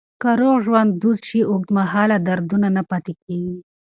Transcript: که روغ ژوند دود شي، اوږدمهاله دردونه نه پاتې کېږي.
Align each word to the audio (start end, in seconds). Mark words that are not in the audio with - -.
که 0.21 0.29
روغ 0.39 0.57
ژوند 0.65 0.91
دود 1.01 1.19
شي، 1.27 1.39
اوږدمهاله 1.51 2.17
دردونه 2.27 2.67
نه 2.77 2.83
پاتې 2.89 3.13
کېږي. 3.23 3.57